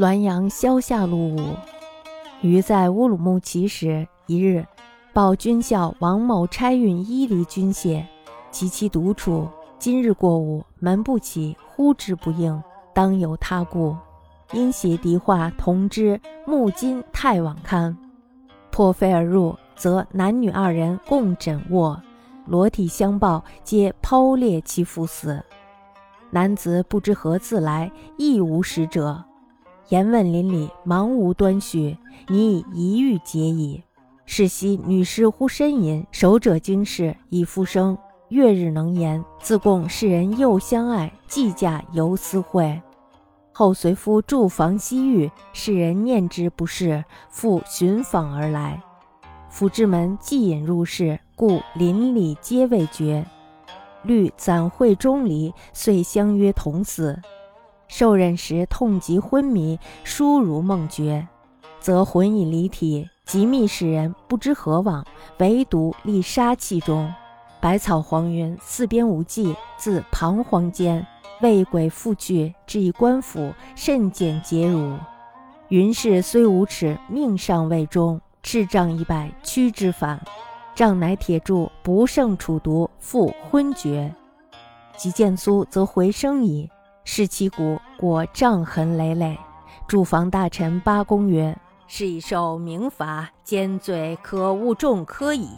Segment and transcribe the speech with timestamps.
[0.00, 1.38] 滦阳萧下路午，
[2.40, 4.64] 余在乌鲁木齐时，一日
[5.12, 8.02] 报军校王某差运伊犁军械，
[8.50, 9.46] 及其独处。
[9.78, 12.62] 今日过午，门不起，呼之不应，
[12.94, 13.94] 当有他故。
[14.52, 17.94] 因携敌话同之，木金太往堪。
[18.70, 22.00] 破飞而入，则男女二人共枕卧，
[22.46, 25.44] 裸体相抱，皆剖裂其腹死。
[26.30, 29.22] 男子不知何自来，亦无使者。
[29.90, 31.98] 言问邻里，忙无端绪，
[32.28, 33.82] 你以一欲解矣。
[34.24, 37.98] 是夕女尸忽呻吟，守者惊事，以复生。
[38.28, 42.80] 月日能言，自贡世人又相爱，计价犹私会。
[43.50, 48.80] 后随夫住房西域，世人念之不是，复寻访而来。
[49.48, 53.26] 府之门既引入室，故邻里皆未绝。
[54.04, 57.20] 虑暂会钟离，遂相约同死。
[57.90, 61.26] 受任时痛极昏迷，殊如梦觉，
[61.80, 65.04] 则魂已离体，即觅世人不知何往，
[65.38, 67.12] 唯独立杀气中。
[67.60, 71.04] 百草黄云，四边无际，自彷徨间，
[71.42, 74.94] 为鬼复去，至以官府，甚见结辱。
[75.68, 80.20] 云氏虽无耻，命尚未终，赤杖一百，驱之反。
[80.76, 84.14] 杖乃铁柱，不胜楚毒，复昏厥。
[84.96, 86.70] 及见苏，则回生矣。
[87.12, 89.36] 视其骨，果杖痕累累。
[89.88, 91.58] 住房大臣八公曰
[91.88, 95.48] ：“是以受明罚，奸罪可勿重科矣。”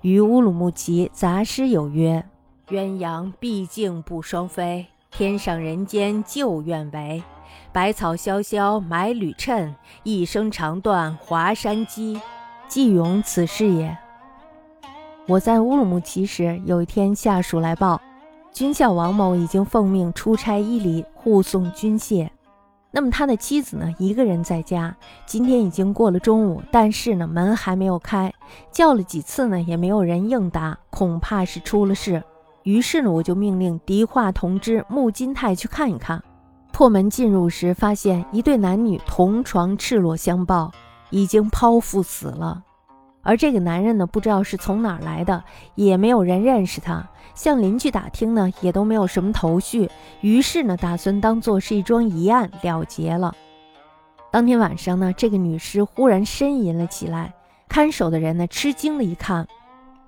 [0.00, 2.24] 于乌鲁木齐杂诗有曰
[2.68, 7.22] ：“鸳鸯毕竟不双飞，天上人间旧愿为。
[7.70, 12.18] 百草萧萧埋缕衬，一声长断华山鸡。”
[12.66, 13.94] 季咏此诗也。
[15.26, 18.00] 我在乌鲁木齐时，有一天下属来报。
[18.54, 22.30] 军校王某已经奉命出差伊犁护送军械，
[22.92, 24.94] 那么他的妻子呢，一个人在家。
[25.26, 28.32] 今天已经过了中午，但是呢，门还没有开，
[28.70, 32.22] 叫了几次呢，也没有人应答，恐怕是出了事。
[32.62, 36.22] 于是呢，我就命令迪化同知穆金泰去看一看。
[36.70, 40.70] 破门进入时，发现一对男女同床赤裸相抱，
[41.10, 42.62] 已经剖腹死了。
[43.24, 45.42] 而这个男人呢，不知道是从哪儿来的，
[45.74, 47.08] 也没有人认识他。
[47.34, 49.90] 向邻居打听呢，也都没有什么头绪。
[50.20, 53.34] 于是呢，打算当做是一桩疑案了结了。
[54.30, 57.34] 当天晚上呢，这个女尸忽然呻吟了起来。
[57.66, 59.48] 看守的人呢，吃惊的一看，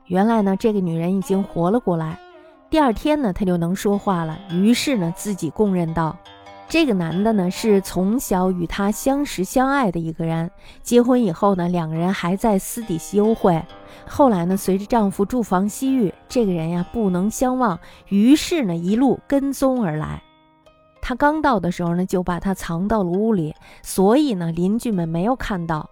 [0.06, 2.16] 原来呢，这个女人已经活了过来。
[2.69, 4.38] 第二天呢，她就能说话了。
[4.50, 6.16] 于是呢，自己供认道。
[6.69, 10.50] 这个男的呢，是从小与她相识相爱的一个人。
[10.82, 13.65] 结婚以后呢，两个人还在私底下幽会。
[14.06, 17.78] 后来呢，随着丈夫住房西域，这个人呀不能相忘，
[18.09, 20.21] 于是呢一路跟踪而来。
[21.00, 25.88] 他刚到的时候呢，就把他藏到了屋里，所以呢邻居们没有看到。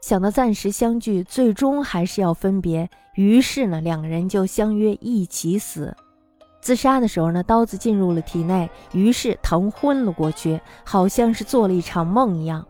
[0.00, 5.96] 想到暂时相聚，最终还是要分别，于是呢两个人就相约一起死。
[6.60, 12.66] 自杀的时候呢，刀子进入了体内，于是疼昏了过去，好像是做了一场梦一样。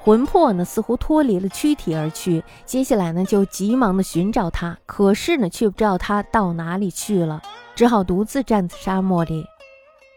[0.00, 2.42] 魂魄呢似乎脱离了躯体而去。
[2.64, 7.40] 接下来呢就急忙的寻找他，可是呢却不知道他到哪里去了，
[7.76, 9.44] 只好独自站在沙漠里。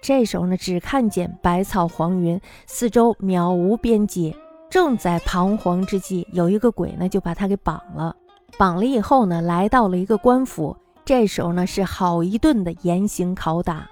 [0.01, 4.35] 这时候呢只看见百草黄云，四周渺无边际。
[4.67, 8.15] 正在彷徨之际，有一个鬼呢就把他给绑了。
[8.57, 10.75] 绑了以后呢，来到了一个官府。
[11.05, 13.87] 这时候呢，是好一顿的严刑拷打，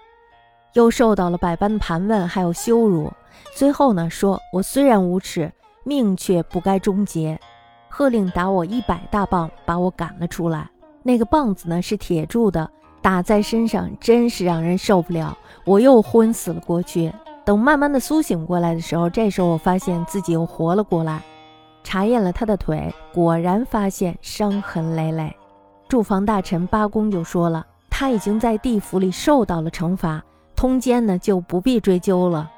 [0.73, 3.13] 又受到了百般的盘问，还有羞辱。
[3.55, 5.51] 最后呢，说我虽然无耻，
[5.83, 7.39] 命却不该终结，
[7.87, 10.67] 喝令打我一百大棒，把我赶了出来。
[11.03, 12.67] 那个棒子呢是铁铸的，
[12.99, 15.37] 打在身上真是让人受不了。
[15.65, 17.13] 我又昏死了过去。
[17.45, 21.21] 等慢慢的苏醒过来的时候，这时候我发现自己又活了过来，
[21.83, 25.35] 查验了他的腿，果然发现伤痕累累。
[25.93, 30.23] 住房大臣八公就说了，他已经在地府里受到了惩罚，
[30.55, 32.49] 通奸呢就不必追究了。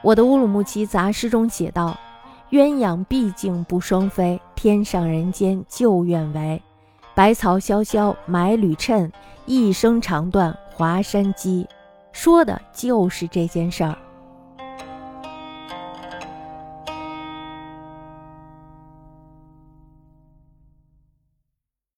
[0.00, 1.98] 我的乌鲁木齐杂诗中写道
[2.52, 6.62] ：“鸳鸯毕竟不双飞，天上人间旧愿为。
[7.16, 9.10] 百草萧萧埋缕衬，
[9.44, 11.66] 一声长断华山鸡。”
[12.14, 13.98] 说的就是这件事儿。